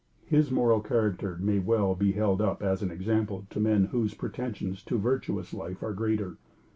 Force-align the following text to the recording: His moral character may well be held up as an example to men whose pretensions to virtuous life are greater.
His 0.25 0.49
moral 0.49 0.79
character 0.79 1.37
may 1.39 1.59
well 1.59 1.93
be 1.93 2.13
held 2.13 2.41
up 2.41 2.63
as 2.63 2.81
an 2.81 2.89
example 2.89 3.45
to 3.51 3.59
men 3.59 3.85
whose 3.91 4.15
pretensions 4.15 4.83
to 4.85 4.97
virtuous 4.97 5.53
life 5.53 5.83
are 5.83 5.93
greater. 5.93 6.37